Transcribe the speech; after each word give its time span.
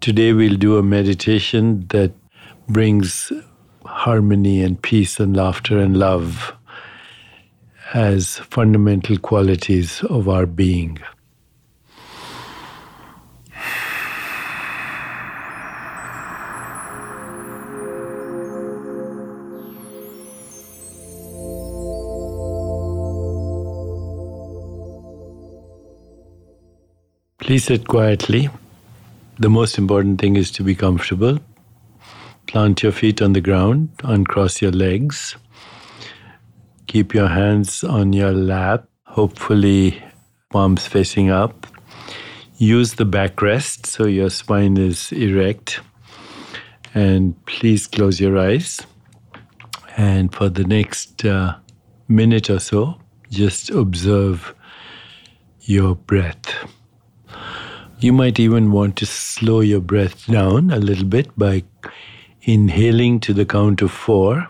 Today 0.00 0.32
we'll 0.32 0.56
do 0.56 0.78
a 0.78 0.82
meditation 0.82 1.86
that 1.88 2.12
brings 2.66 3.30
harmony 3.84 4.62
and 4.62 4.80
peace 4.80 5.20
and 5.20 5.36
laughter 5.36 5.78
and 5.78 5.94
love 5.94 6.54
as 7.92 8.38
fundamental 8.38 9.18
qualities 9.18 10.02
of 10.04 10.26
our 10.26 10.46
being. 10.46 10.98
Please 27.38 27.64
sit 27.64 27.86
quietly. 27.86 28.48
The 29.40 29.48
most 29.48 29.78
important 29.78 30.20
thing 30.20 30.36
is 30.36 30.50
to 30.50 30.62
be 30.62 30.74
comfortable. 30.74 31.38
Plant 32.46 32.82
your 32.82 32.92
feet 32.92 33.22
on 33.22 33.32
the 33.32 33.40
ground, 33.40 33.88
uncross 34.04 34.60
your 34.60 34.70
legs. 34.70 35.34
Keep 36.88 37.14
your 37.14 37.28
hands 37.28 37.82
on 37.82 38.12
your 38.12 38.32
lap, 38.32 38.86
hopefully, 39.06 40.02
palms 40.50 40.86
facing 40.86 41.30
up. 41.30 41.66
Use 42.58 42.96
the 42.96 43.06
backrest 43.06 43.86
so 43.86 44.04
your 44.04 44.28
spine 44.28 44.76
is 44.76 45.10
erect. 45.10 45.80
And 46.92 47.34
please 47.46 47.86
close 47.86 48.20
your 48.20 48.38
eyes. 48.38 48.82
And 49.96 50.34
for 50.34 50.50
the 50.50 50.64
next 50.64 51.24
uh, 51.24 51.56
minute 52.08 52.50
or 52.50 52.58
so, 52.58 53.00
just 53.30 53.70
observe 53.70 54.54
your 55.62 55.94
breath. 55.94 56.54
You 58.02 58.14
might 58.14 58.40
even 58.40 58.72
want 58.72 58.96
to 58.96 59.04
slow 59.04 59.60
your 59.60 59.82
breath 59.82 60.26
down 60.26 60.70
a 60.70 60.78
little 60.78 61.04
bit 61.04 61.36
by 61.36 61.64
inhaling 62.40 63.20
to 63.20 63.34
the 63.34 63.44
count 63.44 63.82
of 63.82 63.90
four, 63.90 64.48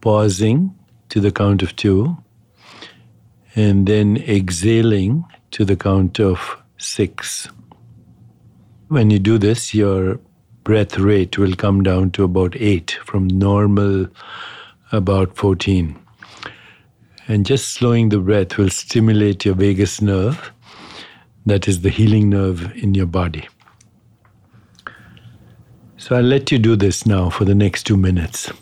pausing 0.00 0.72
to 1.08 1.18
the 1.18 1.32
count 1.32 1.60
of 1.64 1.74
two, 1.74 2.16
and 3.56 3.88
then 3.88 4.16
exhaling 4.16 5.24
to 5.50 5.64
the 5.64 5.74
count 5.74 6.20
of 6.20 6.56
six. 6.78 7.48
When 8.86 9.10
you 9.10 9.18
do 9.18 9.36
this, 9.36 9.74
your 9.74 10.20
breath 10.62 10.96
rate 10.96 11.36
will 11.36 11.56
come 11.56 11.82
down 11.82 12.12
to 12.12 12.22
about 12.22 12.54
eight 12.54 12.92
from 13.04 13.26
normal 13.26 14.06
about 14.92 15.36
14. 15.36 15.98
And 17.26 17.44
just 17.44 17.70
slowing 17.70 18.10
the 18.10 18.20
breath 18.20 18.56
will 18.56 18.70
stimulate 18.70 19.44
your 19.44 19.56
vagus 19.56 20.00
nerve 20.00 20.52
that 21.46 21.68
is 21.68 21.82
the 21.82 21.90
healing 21.90 22.30
nerve 22.30 22.74
in 22.76 22.94
your 22.94 23.06
body. 23.06 23.48
So 25.96 26.16
I'll 26.16 26.22
let 26.22 26.52
you 26.52 26.58
do 26.58 26.76
this 26.76 27.06
now 27.06 27.30
for 27.30 27.44
the 27.44 27.54
next 27.54 27.84
two 27.84 27.96
minutes. 27.96 28.52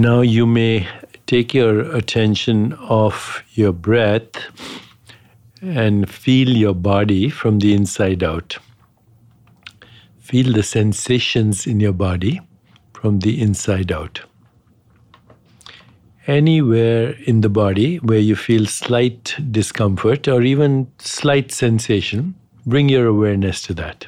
Now 0.00 0.22
you 0.22 0.46
may 0.46 0.88
take 1.26 1.52
your 1.52 1.80
attention 1.94 2.72
off 2.72 3.44
your 3.52 3.74
breath 3.74 4.30
and 5.60 6.08
feel 6.08 6.48
your 6.48 6.72
body 6.72 7.28
from 7.28 7.58
the 7.58 7.74
inside 7.74 8.22
out. 8.22 8.56
Feel 10.18 10.54
the 10.54 10.62
sensations 10.62 11.66
in 11.66 11.80
your 11.80 11.92
body 11.92 12.40
from 12.94 13.18
the 13.18 13.42
inside 13.42 13.92
out. 13.92 14.22
Anywhere 16.26 17.14
in 17.26 17.42
the 17.42 17.50
body 17.50 17.98
where 17.98 18.20
you 18.20 18.36
feel 18.36 18.64
slight 18.64 19.36
discomfort 19.50 20.26
or 20.28 20.40
even 20.40 20.90
slight 20.98 21.52
sensation, 21.52 22.34
bring 22.64 22.88
your 22.88 23.06
awareness 23.06 23.60
to 23.64 23.74
that. 23.74 24.06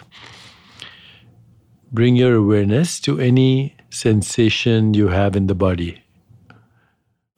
Bring 1.93 2.17
your 2.17 2.35
awareness 2.35 2.99
to 3.01 3.21
any 3.21 3.77
sensation 3.93 4.95
you 4.95 5.09
have 5.09 5.37
in 5.37 5.47
the 5.49 5.55
body. 5.55 6.03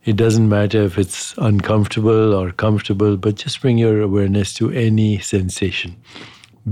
It 0.05 0.17
doesn't 0.17 0.49
matter 0.49 0.83
if 0.83 0.99
it's 0.99 1.35
uncomfortable 1.39 2.33
or 2.33 2.53
comfortable, 2.53 3.17
but 3.17 3.35
just 3.35 3.61
bring 3.61 3.77
your 3.77 4.01
awareness 4.01 4.55
to 4.55 4.71
any 4.71 5.19
sensation. 5.19 5.97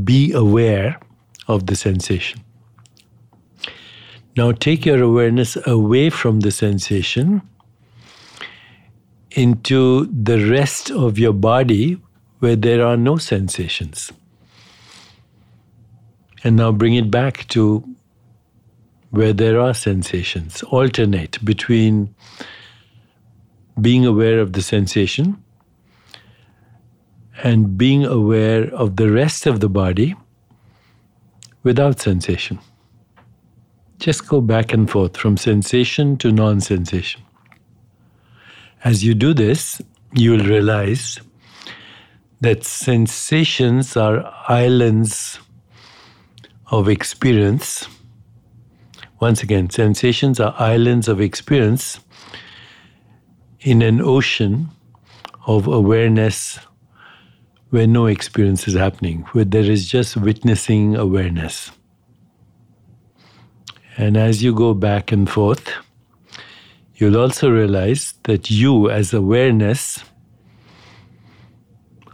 Be 0.05 0.33
aware 0.33 1.01
of 1.49 1.67
the 1.67 1.75
sensation. 1.75 2.41
Now 4.37 4.53
take 4.53 4.87
your 4.87 5.03
awareness 5.03 5.59
away 5.67 6.11
from 6.11 6.41
the 6.41 6.53
sensation 6.53 7.43
into 9.33 10.07
the 10.07 10.49
rest 10.49 10.91
of 10.91 11.19
your 11.19 11.33
body 11.33 12.01
where 12.39 12.57
there 12.57 12.87
are 12.87 12.97
no 12.97 13.17
sensations. 13.17 14.13
And 16.45 16.57
now 16.57 16.71
bring 16.71 16.95
it 16.95 17.11
back 17.11 17.49
to 17.49 17.92
where 19.13 19.35
there 19.35 19.61
are 19.61 19.75
sensations, 19.75 20.63
alternate 20.65 21.43
between 21.45 22.15
being 23.81 24.07
aware 24.07 24.41
of 24.41 24.55
the 24.55 24.63
sensation 24.63 25.43
and 27.43 27.77
being 27.77 28.05
aware 28.05 28.73
of 28.75 28.97
the 28.97 29.11
rest 29.11 29.47
of 29.47 29.61
the 29.61 29.69
body 29.69 30.15
without 31.63 32.01
sensation. 32.01 32.59
Just 33.99 34.27
go 34.27 34.41
back 34.41 34.73
and 34.73 34.91
forth 34.91 35.17
from 35.17 35.37
sensation 35.37 36.17
to 36.17 36.33
non 36.33 36.63
sensation. 36.63 37.23
As 38.83 39.05
you 39.05 39.15
do 39.15 39.35
this, 39.35 39.81
you 40.15 40.33
will 40.33 40.47
realize 40.47 41.21
that 42.41 42.65
sensations 42.65 43.95
are 43.95 44.25
islands 44.49 45.39
of 46.71 46.89
experience. 46.89 47.87
Once 49.23 49.41
again, 49.41 49.71
sensations 49.71 50.41
are 50.41 50.53
islands 50.59 51.07
of 51.07 51.21
experience 51.21 52.01
in 53.61 53.81
an 53.81 54.01
ocean 54.01 54.69
of 55.47 55.69
awareness 55.69 56.59
where 57.71 57.87
no 57.87 58.07
experience 58.07 58.67
is 58.67 58.75
happening, 58.75 59.21
where 59.31 59.45
there 59.45 59.63
is 59.63 59.89
just 59.89 60.17
witnessing 60.17 60.97
awareness. 60.97 61.71
And 63.97 64.17
as 64.17 64.43
you 64.43 64.53
go 64.53 64.75
back 64.75 65.13
and 65.13 65.31
forth, 65.31 65.71
you'll 66.97 67.17
also 67.17 67.49
realize 67.49 68.15
that 68.25 68.51
you, 68.51 68.91
as 68.91 69.15
awareness, 69.15 70.03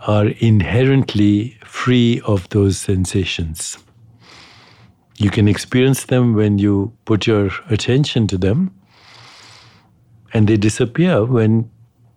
are 0.06 0.26
inherently 0.26 1.56
free 1.64 2.20
of 2.26 2.50
those 2.50 2.76
sensations. 2.76 3.78
You 5.20 5.30
can 5.30 5.48
experience 5.48 6.04
them 6.04 6.34
when 6.34 6.58
you 6.58 6.92
put 7.04 7.26
your 7.26 7.50
attention 7.70 8.28
to 8.28 8.38
them, 8.38 8.72
and 10.32 10.46
they 10.46 10.56
disappear 10.56 11.24
when 11.24 11.68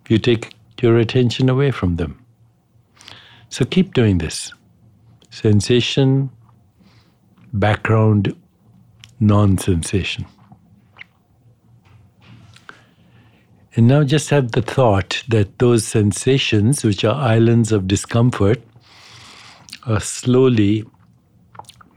you 0.08 0.20
take 0.20 0.54
your 0.80 1.00
attention 1.00 1.50
away 1.50 1.72
from 1.72 1.96
them. 1.96 2.24
So 3.50 3.66
keep 3.66 3.96
doing 3.96 4.20
this. 4.20 4.54
Sensation, 5.32 6.30
background, 7.54 8.36
non 9.20 9.58
sensation. 9.58 10.26
And 13.76 13.88
now 13.88 14.04
just 14.04 14.30
have 14.30 14.52
the 14.52 14.62
thought 14.62 15.24
that 15.30 15.58
those 15.58 15.88
sensations, 15.88 16.84
which 16.84 17.04
are 17.04 17.16
islands 17.16 17.72
of 17.72 17.88
discomfort, 17.88 18.62
are 19.88 20.00
slowly 20.02 20.86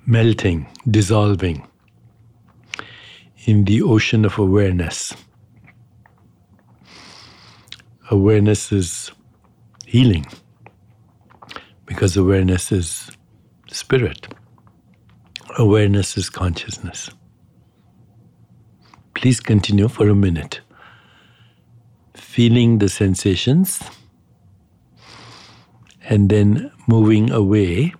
melting, 0.06 0.66
dissolving 0.90 1.66
in 3.46 3.64
the 3.64 3.82
ocean 3.82 4.24
of 4.24 4.38
awareness. 4.38 5.14
Awareness 8.10 8.72
is 8.72 9.10
healing 9.86 10.26
because 11.86 12.16
awareness 12.16 12.70
is 12.72 13.10
spirit. 13.70 14.28
Awareness 15.58 16.16
is 16.16 16.28
consciousness. 16.28 17.10
Please 19.14 19.40
continue 19.40 19.88
for 19.88 20.08
a 20.08 20.14
minute 20.14 20.60
feeling 22.34 22.78
the 22.78 22.88
sensations 22.88 23.80
and 26.08 26.28
then 26.30 26.70
moving 26.88 27.30
away 27.30 27.94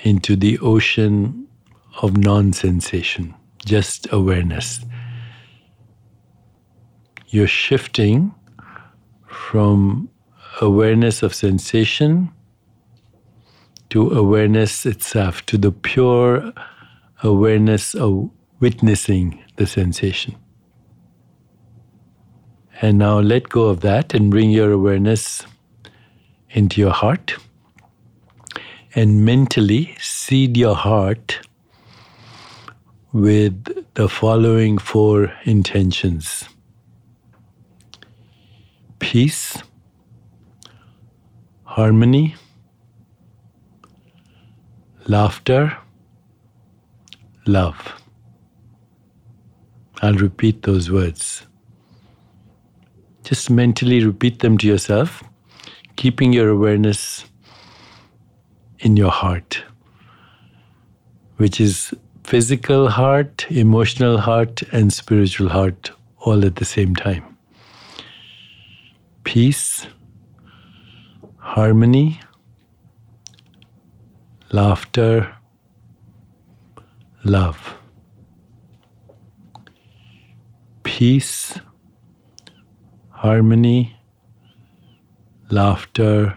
into 0.00 0.36
the 0.36 0.58
ocean 0.60 1.46
of 2.02 2.16
non 2.16 2.52
sensation, 2.52 3.34
just 3.64 4.06
awareness. 4.12 4.80
You're 7.28 7.46
shifting 7.46 8.34
from 9.26 10.08
awareness 10.60 11.22
of 11.22 11.34
sensation 11.34 12.30
to 13.90 14.10
awareness 14.10 14.84
itself, 14.86 15.44
to 15.46 15.58
the 15.58 15.72
pure 15.72 16.52
awareness 17.22 17.94
of 17.94 18.30
witnessing 18.60 19.42
the 19.56 19.66
sensation. 19.66 20.36
And 22.80 22.98
now 22.98 23.18
let 23.18 23.48
go 23.48 23.64
of 23.64 23.80
that 23.80 24.14
and 24.14 24.30
bring 24.30 24.50
your 24.50 24.70
awareness 24.72 25.44
into 26.50 26.80
your 26.80 26.92
heart. 26.92 27.36
And 28.98 29.24
mentally 29.24 29.94
seed 30.00 30.56
your 30.56 30.74
heart 30.74 31.46
with 33.12 33.84
the 33.94 34.08
following 34.08 34.76
four 34.76 35.32
intentions 35.44 36.48
peace, 38.98 39.62
harmony, 41.62 42.34
laughter, 45.06 45.76
love. 47.46 48.02
I'll 50.02 50.14
repeat 50.14 50.64
those 50.64 50.90
words. 50.90 51.46
Just 53.22 53.48
mentally 53.48 54.04
repeat 54.04 54.40
them 54.40 54.58
to 54.58 54.66
yourself, 54.66 55.22
keeping 55.94 56.32
your 56.32 56.48
awareness 56.48 57.24
in 58.80 58.96
your 58.96 59.10
heart, 59.10 59.62
which 61.36 61.60
is 61.60 61.94
physical 62.24 62.88
heart, 62.88 63.46
emotional 63.50 64.18
heart, 64.18 64.62
and 64.72 64.92
spiritual 64.92 65.48
heart 65.48 65.90
all 66.18 66.44
at 66.44 66.56
the 66.56 66.64
same 66.64 66.94
time. 66.94 67.36
Peace, 69.24 69.86
harmony, 71.38 72.20
laughter, 74.52 75.34
love. 77.24 77.74
Peace, 80.82 81.58
harmony, 83.10 83.96
laughter, 85.50 86.36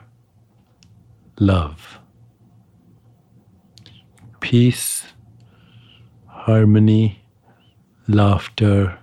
love. 1.39 2.00
Peace, 4.51 5.05
harmony, 6.27 7.23
laughter, 8.09 8.99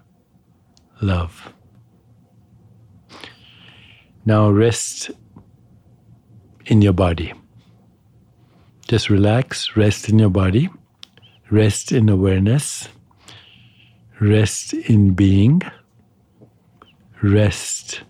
love. 1.00 1.54
Now 4.26 4.50
rest 4.50 5.10
in 6.66 6.82
your 6.82 6.92
body. 6.92 7.32
Just 8.88 9.08
relax, 9.08 9.74
rest 9.74 10.10
in 10.10 10.18
your 10.18 10.28
body, 10.28 10.68
rest 11.50 11.92
in 11.92 12.10
awareness, 12.10 12.90
rest 14.20 14.74
in 14.74 15.14
being 15.14 15.62
rest 17.22 18.02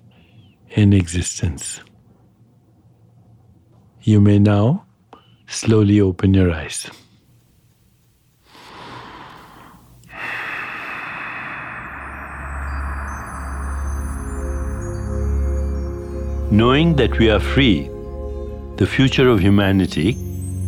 in 0.71 0.93
existence. 0.93 1.79
You 4.03 4.21
may 4.21 4.41
now 4.41 4.87
slowly 5.47 6.01
open 6.01 6.35
your 6.35 6.51
eyes. 6.51 6.91
Knowing 16.59 16.97
that 16.97 17.17
we 17.21 17.31
are 17.31 17.39
free, 17.39 17.89
the 18.79 18.87
future 18.95 19.29
of 19.29 19.39
humanity 19.39 20.15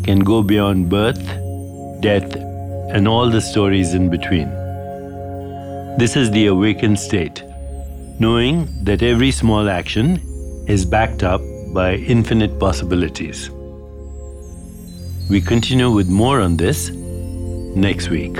can 0.04 0.20
go 0.20 0.40
beyond 0.40 0.88
birth, 0.88 1.20
death, 2.00 2.36
and 2.94 3.08
all 3.08 3.28
the 3.28 3.40
stories 3.40 3.92
in 3.92 4.08
between. 4.08 4.48
This 5.98 6.14
is 6.14 6.30
the 6.30 6.46
awakened 6.46 6.96
state 6.96 7.42
knowing 8.20 8.68
that 8.84 9.02
every 9.02 9.32
small 9.32 9.68
action 9.68 10.20
is 10.68 10.84
backed 10.84 11.24
up 11.24 11.40
by 11.74 11.94
infinite 11.94 12.60
possibilities. 12.60 13.50
We 15.28 15.40
continue 15.40 15.90
with 15.90 16.08
more 16.08 16.40
on 16.40 16.56
this 16.56 16.90
next 17.74 18.10
week. 18.10 18.38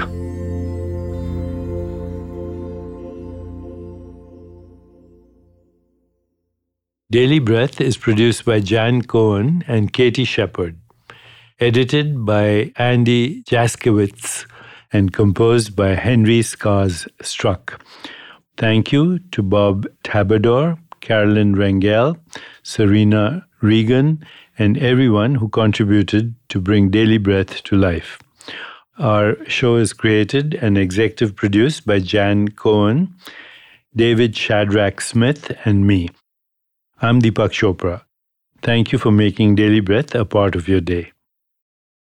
Daily 7.12 7.40
Breath 7.40 7.80
is 7.80 7.96
produced 7.96 8.44
by 8.44 8.60
Jan 8.60 9.02
Cohen 9.02 9.64
and 9.66 9.92
Katie 9.92 10.24
Shepard, 10.24 10.78
edited 11.58 12.24
by 12.24 12.70
Andy 12.76 13.42
Jaskiewicz, 13.42 14.46
and 14.92 15.12
composed 15.12 15.74
by 15.74 15.96
Henry 15.96 16.40
Scars 16.42 17.08
Struck. 17.20 17.84
Thank 18.56 18.92
you 18.92 19.18
to 19.32 19.42
Bob 19.42 19.88
Tabador, 20.04 20.78
Carolyn 21.00 21.56
Rangel, 21.56 22.16
Serena 22.62 23.44
Regan, 23.60 24.24
and 24.56 24.78
everyone 24.78 25.34
who 25.34 25.48
contributed 25.48 26.36
to 26.50 26.60
bring 26.60 26.90
Daily 26.90 27.18
Breath 27.18 27.64
to 27.64 27.76
life. 27.76 28.20
Our 29.00 29.44
show 29.46 29.74
is 29.74 29.92
created 29.92 30.54
and 30.62 30.78
executive 30.78 31.34
produced 31.34 31.86
by 31.86 31.98
Jan 31.98 32.52
Cohen, 32.52 33.16
David 33.96 34.36
Shadrach 34.36 35.00
Smith, 35.00 35.50
and 35.64 35.84
me. 35.84 36.10
I'm 37.02 37.18
Deepak 37.22 37.50
Chopra. 37.50 38.02
Thank 38.60 38.92
you 38.92 38.98
for 38.98 39.10
making 39.10 39.54
Daily 39.54 39.80
Breath 39.80 40.14
a 40.14 40.26
part 40.26 40.54
of 40.54 40.68
your 40.68 40.82
day. 40.82 41.12